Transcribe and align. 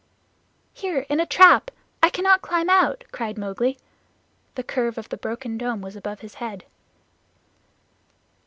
"Here, 0.73 1.05
in 1.09 1.19
a 1.19 1.27
trap. 1.27 1.69
I 2.01 2.09
cannot 2.09 2.41
climb 2.41 2.71
out," 2.71 3.03
cried 3.11 3.37
Mowgli. 3.37 3.77
The 4.55 4.63
curve 4.63 4.97
of 4.97 5.09
the 5.09 5.15
broken 5.17 5.59
dome 5.59 5.81
was 5.81 5.95
above 5.95 6.21
his 6.21 6.33
head. 6.41 6.65